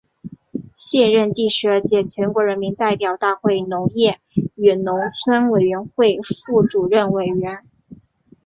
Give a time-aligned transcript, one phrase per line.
[0.73, 4.19] 现任第十二届全国人民代表大会农业
[4.55, 7.63] 与农村委员会副主任委员。